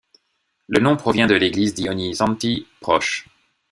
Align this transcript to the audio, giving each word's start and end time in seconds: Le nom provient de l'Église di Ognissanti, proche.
Le 0.67 0.79
nom 0.79 0.97
provient 0.97 1.27
de 1.27 1.35
l'Église 1.35 1.75
di 1.75 1.87
Ognissanti, 1.87 2.65
proche. 2.79 3.27